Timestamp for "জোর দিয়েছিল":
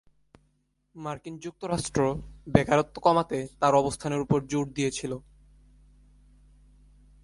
4.45-5.11